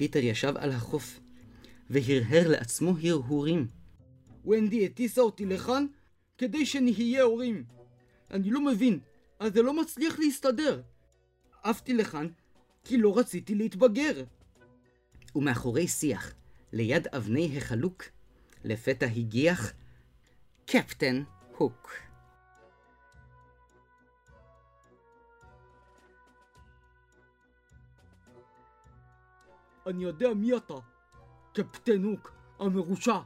פיטר 0.00 0.18
ישב 0.18 0.54
על 0.56 0.70
החוף, 0.70 1.20
והרהר 1.90 2.48
לעצמו 2.48 2.94
הרהורים. 3.02 3.68
ונדי 4.46 4.86
הטיסה 4.86 5.20
אותי 5.20 5.46
לכאן 5.46 5.86
כדי 6.38 6.66
שנהיה 6.66 7.22
הורים. 7.22 7.64
אני 8.30 8.50
לא 8.50 8.60
מבין, 8.60 8.98
אז 9.38 9.52
זה 9.52 9.62
לא 9.62 9.80
מצליח 9.80 10.18
להסתדר. 10.18 10.82
עפתי 11.62 11.94
לכאן 11.94 12.28
כי 12.84 12.96
לא 12.98 13.18
רציתי 13.18 13.54
להתבגר. 13.54 14.24
ומאחורי 15.34 15.88
שיח, 15.88 16.34
ליד 16.72 17.06
אבני 17.06 17.58
החלוק, 17.58 18.04
לפתע 18.64 19.06
הגיח 19.06 19.72
קפטן 20.66 21.22
הוק. 21.56 21.92
אני 29.86 30.02
יודע 30.04 30.34
מי 30.34 30.56
אתה, 30.56 30.74
קפטן 31.52 32.02
הוק 32.02 32.32
המרושע. 32.58 33.18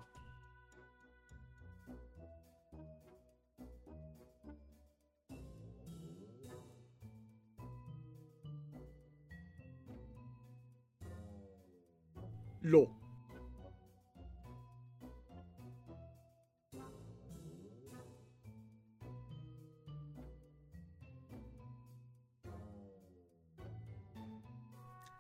לא. 12.62 12.86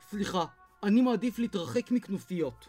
סליחה, 0.00 0.44
אני 0.84 1.02
מעדיף 1.02 1.38
להתרחק 1.38 1.90
מכנופיות. 1.90 2.68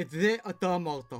את 0.00 0.10
זה 0.10 0.36
אתה 0.50 0.74
אמרת. 0.76 1.12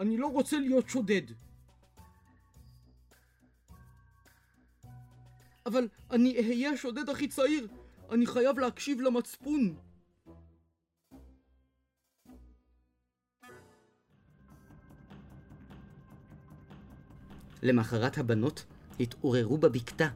אני 0.00 0.16
לא 0.16 0.26
רוצה 0.26 0.58
להיות 0.58 0.88
שודד. 0.88 1.22
אבל 5.66 5.88
אני 6.10 6.36
אהיה 6.36 6.70
השודד 6.70 7.08
הכי 7.08 7.28
צעיר. 7.28 7.68
אני 8.10 8.26
חייב 8.26 8.58
להקשיב 8.58 9.00
למצפון. 9.00 9.74
למחרת 17.62 18.18
הבנות 18.18 18.64
התעוררו 19.00 19.58
בבקתה, 19.58 20.08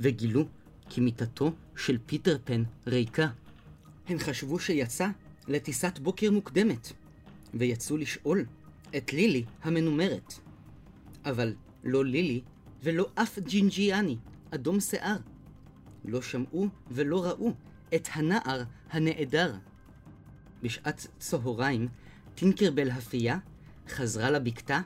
וגילו 0.00 0.44
כי 0.90 1.00
מיטתו 1.00 1.52
של 1.76 1.98
פיטר 2.06 2.38
פן 2.44 2.62
ריקה. 2.86 3.28
הן 4.08 4.18
חשבו 4.18 4.58
שיצא 4.58 5.08
לטיסת 5.48 5.98
בוקר 5.98 6.30
מוקדמת, 6.30 6.92
ויצאו 7.54 7.96
לשאול 7.96 8.44
את 8.96 9.12
לילי 9.12 9.44
המנומרת. 9.62 10.34
אבל 11.24 11.54
לא 11.84 12.04
לילי 12.04 12.40
ולא 12.82 13.06
אף 13.14 13.38
ג'ינג'יאני, 13.38 14.16
אדום 14.50 14.80
שיער. 14.80 15.16
לא 16.04 16.22
שמעו 16.22 16.68
ולא 16.90 17.24
ראו 17.24 17.52
את 17.94 18.08
הנער 18.12 18.62
הנעדר. 18.90 19.54
בשעת 20.62 21.06
צהריים, 21.18 21.88
טינקרבל 22.34 22.90
הפייה 22.90 23.38
חזרה 23.88 24.30
לבקתה 24.30 24.80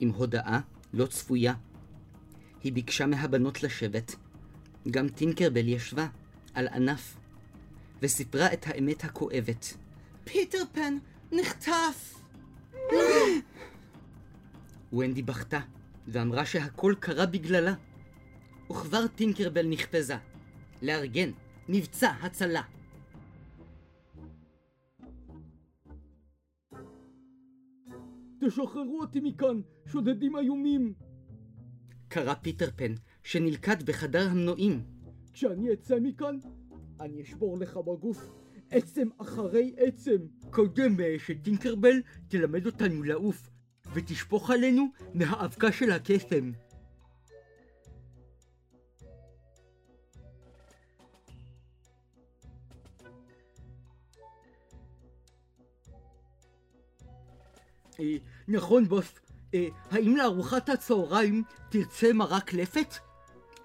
עם 0.00 0.10
הודעה 0.10 0.60
לא 0.92 1.06
צפויה. 1.06 1.54
היא 2.62 2.72
ביקשה 2.72 3.06
מהבנות 3.06 3.62
לשבת. 3.62 4.16
גם 4.90 5.08
טינקרבל 5.08 5.68
ישבה 5.68 6.06
על 6.54 6.68
ענף, 6.68 7.16
וסיפרה 8.02 8.52
את 8.52 8.66
האמת 8.66 9.04
הכואבת. 9.04 9.74
פיטר 10.24 10.62
פן 10.72 10.98
נחטף! 11.32 12.14
ונדי 14.92 15.22
בכתה, 15.22 15.60
ואמרה 16.08 16.46
שהכל 16.46 16.94
קרה 17.00 17.26
בגללה. 17.26 17.74
וכבר 18.70 19.06
טינקרבל 19.06 19.66
נחפזה. 19.68 20.16
לארגן 20.82 21.30
מבצע 21.68 22.10
הצלה. 22.10 22.62
תשחררו 28.40 29.00
אותי 29.00 29.20
מכאן, 29.20 29.60
שודדים 29.86 30.36
איומים! 30.36 30.94
קרא 32.08 32.34
פיטר 32.34 32.70
פן, 32.76 32.94
שנלכד 33.22 33.82
בחדר 33.82 34.28
המנועים. 34.30 34.84
כשאני 35.32 35.72
אצא 35.72 35.96
מכאן, 36.00 36.38
אני 37.00 37.22
אשבור 37.22 37.58
לך 37.58 37.76
בגוף 37.76 38.30
עצם 38.70 39.08
אחרי 39.18 39.74
עצם. 39.76 40.16
קודם 40.50 41.00
אה, 41.00 41.14
שטינקרבל 41.18 42.02
תלמד 42.28 42.66
אותנו 42.66 43.02
לעוף, 43.02 43.49
ותשפוך 43.94 44.50
עלינו 44.50 44.88
מהאבקה 45.14 45.72
של 45.72 45.92
הקסם. 45.92 46.52
אה, 58.00 58.16
נכון 58.48 58.84
בוס, 58.88 59.14
אה, 59.54 59.68
האם 59.90 60.16
לארוחת 60.16 60.68
הצהריים 60.68 61.42
תרצה 61.68 62.12
מרק 62.12 62.52
לפת? 62.52 62.94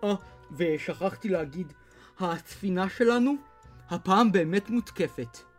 אה, 0.03 0.15
ושכחתי 0.57 1.29
להגיד, 1.29 1.73
הספינה 2.19 2.89
שלנו 2.89 3.35
הפעם 3.89 4.31
באמת 4.31 4.69
מותקפת. 4.69 5.54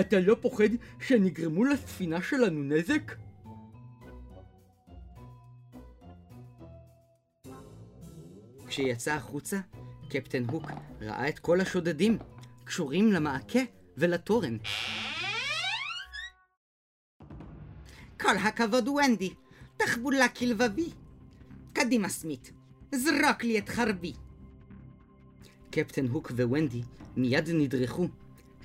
אתה 0.00 0.20
לא 0.20 0.36
פוחד 0.40 0.68
שנגרמו 1.00 1.64
לספינה 1.64 2.22
שלנו 2.22 2.62
נזק? 2.62 3.12
כשיצא 8.66 9.12
החוצה, 9.12 9.60
קפטן 10.08 10.44
הוק 10.44 10.70
ראה 11.00 11.28
את 11.28 11.38
כל 11.38 11.60
השודדים 11.60 12.18
קשורים 12.64 13.12
למעקה 13.12 13.60
ולתורן. 13.96 14.56
כל 18.20 18.36
הכבוד 18.36 18.88
ונדי, 18.88 19.34
תחבולה 19.76 20.28
כלבבי. 20.28 20.90
קדימה 21.72 22.08
סמית, 22.08 22.52
זרוק 22.94 23.42
לי 23.42 23.58
את 23.58 23.68
חרבי. 23.68 24.12
קפטן 25.70 26.06
הוק 26.06 26.30
וונדי 26.30 26.82
מיד 27.16 27.50
נדרכו, 27.50 28.08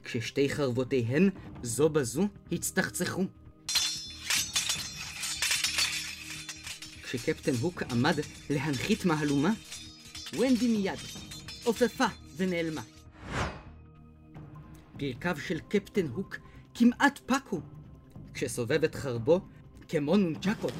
כששתי 0.07 0.49
חרבותיהן 0.49 1.29
זו 1.63 1.89
בזו 1.89 2.27
הצטחצחו. 2.51 3.25
כשקפטן 7.03 7.53
הוק 7.61 7.83
עמד 7.83 8.15
להנחית 8.49 9.05
מהלומה, 9.05 9.53
ונדי 10.33 10.67
מיד 10.67 10.99
עופפה 11.63 12.05
ונעלמה. 12.37 12.81
ברכיו 14.95 15.37
של 15.47 15.59
קפטן 15.59 16.07
הוק 16.07 16.37
כמעט 16.75 17.19
פקו, 17.25 17.61
כשסובב 18.33 18.83
את 18.83 18.95
חרבו 18.95 19.41
כמו 19.87 20.17
נונצ'קות. 20.17 20.73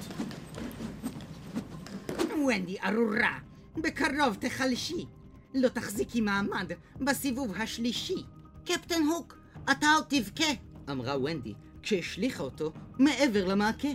ונדי 2.20 2.78
ארורה, 2.80 3.40
בקרוב 3.78 4.36
תחלשי. 4.40 5.06
לא 5.54 5.70
תחזיקי 5.70 6.22
מעמד 6.22 6.72
בסיבוב 7.02 7.54
השלישי. 7.58 8.37
קפטן 8.68 9.04
הוק, 9.04 9.38
אתה 9.72 9.88
עוד 9.96 10.06
תבכה. 10.10 10.52
אמרה 10.92 11.22
ונדי 11.22 11.54
כשהשליכה 11.82 12.44
אותו 12.44 12.72
מעבר 13.00 13.46
למעקה. 13.46 13.88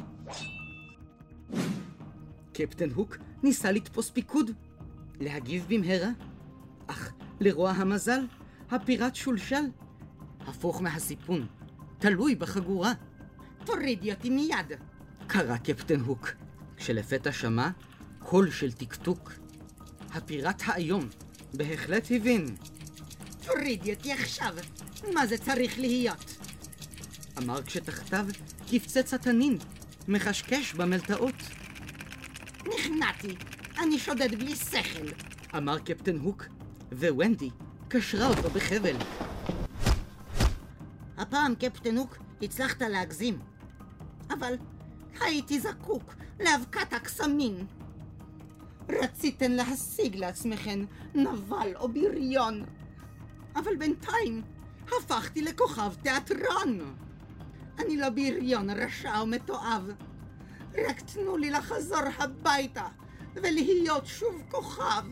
קפטן 2.52 2.90
הוק 2.90 3.16
ניסה 3.42 3.72
לתפוס 3.72 4.10
פיקוד, 4.10 4.50
להגיב 5.20 5.66
במהרה, 5.69 6.08
אך 6.86 7.12
לרוע 7.40 7.70
המזל, 7.70 8.26
הפיראט 8.70 9.14
שולשל, 9.14 9.64
הפוך 10.40 10.82
מהסיפון, 10.82 11.46
תלוי 11.98 12.34
בחגורה. 12.34 12.92
תורידי 13.64 14.12
אותי 14.12 14.30
מיד. 14.30 14.72
קרא 15.26 15.56
קפטן 15.56 16.00
הוק, 16.00 16.28
כשלפתע 16.76 17.32
שמע 17.32 17.68
קול 18.18 18.50
של 18.50 18.72
טקטוק. 18.72 19.32
הפיראט 20.10 20.62
האיום 20.66 21.08
בהחלט 21.54 22.06
הבין. 22.10 22.46
תורידי 23.46 23.94
אותי 23.94 24.12
עכשיו, 24.12 24.54
מה 25.14 25.26
זה 25.26 25.38
צריך 25.38 25.78
להיות? 25.78 26.34
אמר 27.38 27.62
כשתחתיו 27.62 28.26
קפצץ 28.70 29.14
התנין, 29.14 29.58
מחשקש 30.08 30.74
במלטעות. 30.74 31.34
נכנעתי, 32.78 33.36
אני 33.78 33.98
שודד 33.98 34.34
בלי 34.34 34.56
שכל. 34.56 35.06
אמר 35.56 35.78
קפטן 35.78 36.18
הוק, 36.18 36.44
וונדי 36.92 37.50
קשרה 37.88 38.28
אותו 38.28 38.50
בחבל. 38.50 38.96
הפעם, 41.16 41.54
קפטן 41.54 41.96
הוק, 41.96 42.16
הצלחת 42.42 42.82
להגזים. 42.82 43.38
אבל 44.30 44.54
הייתי 45.20 45.60
זקוק 45.60 46.14
לאבקת 46.40 46.92
הקסמים. 46.92 47.66
רציתן 48.88 49.52
להשיג 49.52 50.16
לעצמכן 50.16 50.80
נבל 51.14 51.76
או 51.76 51.88
בריון, 51.88 52.64
אבל 53.56 53.76
בינתיים 53.76 54.43
הפכתי 54.87 55.43
לכוכב 55.43 55.93
תיאטרון. 56.02 56.94
אני 57.78 57.96
לא 57.96 58.08
בריון 58.08 58.70
רשע 58.70 59.22
ומתועב. 59.22 59.90
רק 60.88 61.00
תנו 61.00 61.37
לי 61.37 61.50
לחזור 61.50 62.02
הביתה 62.19 62.87
ולהיות 63.34 64.06
שוב 64.06 64.43
כוכב. 64.50 65.02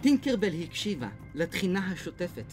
טינקרבל 0.00 0.62
הקשיבה 0.62 1.08
לתחינה 1.34 1.92
השוטפת, 1.92 2.52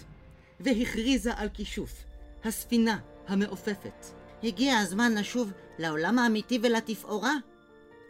והכריזה 0.59 1.33
על 1.33 1.49
כישוף, 1.53 2.03
הספינה 2.43 2.99
המעופפת. 3.27 4.05
הגיע 4.43 4.77
הזמן 4.77 5.13
לשוב 5.13 5.51
לעולם 5.79 6.19
האמיתי 6.19 6.59
ולתפאורה. 6.63 7.33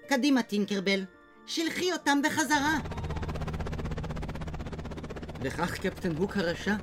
קדימה, 0.10 0.44
טינקרבל, 0.44 1.04
שלחי 1.46 1.94
אותם 1.94 2.22
בחזרה. 2.24 2.99
וכך 5.42 5.78
קפטן 5.78 6.16
הוק 6.16 6.38
הרשע 6.38 6.76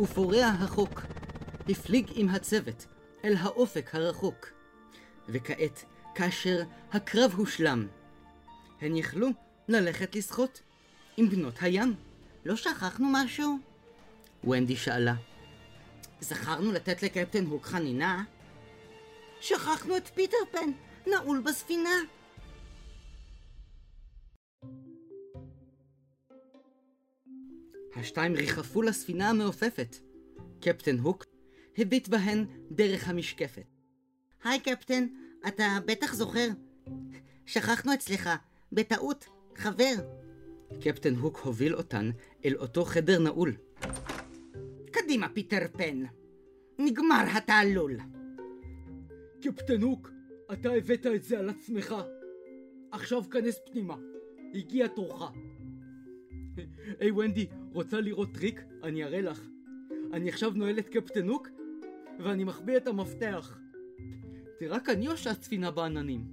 ופורע 0.00 0.46
החוק 0.46 1.02
הפליג 1.68 2.10
עם 2.14 2.28
הצוות 2.28 2.86
אל 3.24 3.34
האופק 3.38 3.94
הרחוק. 3.94 4.46
וכעת, 5.28 5.84
כאשר 6.14 6.62
הקרב 6.92 7.34
הושלם, 7.36 7.86
הן 8.80 8.96
יכלו 8.96 9.28
ללכת 9.68 10.16
לשחות 10.16 10.60
עם 11.16 11.28
בנות 11.28 11.54
הים. 11.60 11.94
לא 12.44 12.56
שכחנו 12.56 13.06
משהו? 13.12 13.58
ונדי 14.44 14.76
שאלה. 14.76 15.14
זכרנו 16.20 16.72
לתת 16.72 17.02
לקפטן 17.02 17.44
הוק 17.46 17.66
חנינה? 17.66 18.24
שכחנו 19.40 19.96
את 19.96 20.08
פיטר 20.14 20.36
פן, 20.50 20.70
נעול 21.06 21.40
בספינה. 21.40 21.90
השתיים 28.00 28.34
ריחפו 28.34 28.82
לספינה 28.82 29.30
המעופפת. 29.30 29.96
קפטן 30.60 30.98
הוק 30.98 31.24
הביט 31.78 32.08
בהן 32.08 32.44
דרך 32.70 33.08
המשקפת. 33.08 33.66
היי 34.44 34.60
קפטן, 34.60 35.06
אתה 35.48 35.78
בטח 35.86 36.14
זוכר. 36.14 36.48
שכחנו 37.46 37.94
אצלך, 37.94 38.30
בטעות, 38.72 39.28
חבר. 39.56 39.94
קפטן 40.80 41.14
הוק 41.14 41.38
הוביל 41.38 41.76
אותן 41.76 42.10
אל 42.44 42.56
אותו 42.56 42.84
חדר 42.84 43.18
נעול. 43.18 43.56
קדימה, 44.90 45.28
פיטר 45.28 45.66
פן. 45.72 46.02
נגמר 46.78 47.24
התעלול. 47.36 47.96
קפטן 49.42 49.82
הוק, 49.82 50.10
אתה 50.52 50.72
הבאת 50.72 51.06
את 51.06 51.22
זה 51.22 51.38
על 51.38 51.50
עצמך. 51.50 51.94
עכשיו 52.92 53.30
כנס 53.30 53.60
פנימה, 53.72 53.96
הגיע 54.54 54.86
תורך. 54.88 55.22
היי 57.00 57.10
ונדי, 57.10 57.46
רוצה 57.72 58.00
לראות 58.00 58.34
טריק? 58.34 58.64
אני 58.82 59.04
אראה 59.04 59.20
לך. 59.20 59.48
אני 60.12 60.28
עכשיו 60.28 60.50
נועל 60.50 60.78
את 60.78 60.88
קפטן 60.88 61.28
הוק, 61.28 61.48
ואני 62.18 62.44
מחביא 62.44 62.76
את 62.76 62.86
המפתח. 62.86 63.58
זה 64.60 64.66
רק 64.68 64.88
אני 64.88 65.08
או 65.08 65.16
שהספינה 65.16 65.70
בעננים? 65.70 66.24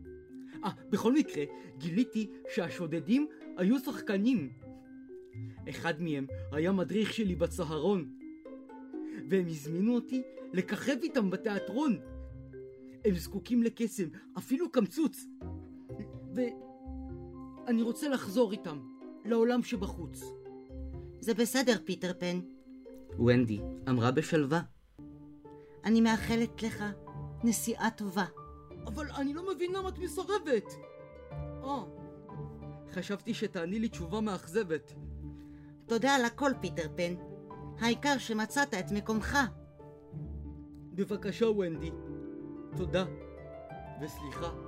אה, 0.64 0.70
בכל 0.90 1.14
מקרה, 1.14 1.44
גיליתי 1.78 2.32
שהשודדים 2.50 3.28
היו 3.58 3.80
שחקנים. 3.80 4.50
אחד 5.70 6.02
מהם 6.02 6.28
היה 6.52 6.72
מדריך 6.72 7.14
שלי 7.14 7.36
בצהרון, 7.36 8.10
והם 9.30 9.48
הזמינו 9.48 9.96
אותי 9.96 10.22
לככב 10.54 10.98
איתם 11.04 11.30
בתיאטרון. 11.30 11.98
הם 13.06 13.16
זקוקים 13.16 13.64
לקסם, 13.64 14.08
אפילו 14.38 14.72
קמצוץ. 14.72 15.26
ואני 16.36 17.82
רוצה 17.82 18.10
לחזור 18.10 18.52
איתם, 18.52 18.80
לעולם 19.26 19.64
שבחוץ. 19.64 20.24
זה 21.20 21.34
בסדר, 21.34 21.78
פיטר 21.86 22.12
פן. 22.20 22.40
ונדי 23.20 23.60
אמרה 23.90 24.12
בשלווה. 24.12 24.62
אני 25.84 26.02
מאחלת 26.02 26.64
לך 26.64 26.84
נסיעה 27.44 27.92
טובה. 27.92 28.26
אבל 28.88 29.12
אני 29.12 29.34
לא 29.34 29.56
מבין 29.56 29.74
למה 29.74 29.90
את 29.90 29.98
מסרבת. 29.98 30.74
אה, 31.64 31.84
חשבתי 32.94 33.34
שתעני 33.34 33.80
לי 33.80 33.90
תשובה 33.90 34.22
מאכזבת. 34.22 34.94
תודה 35.86 36.16
על 36.16 36.26
הכל, 36.26 36.52
פיטר 36.62 36.88
פן. 36.96 37.14
העיקר 37.80 38.18
שמצאת 38.18 38.74
את 38.74 38.92
מקומך. 38.92 39.38
בבקשה, 40.94 41.50
ונדי. 41.50 41.92
תודה. 42.78 43.06
וסליחה. 44.02 44.65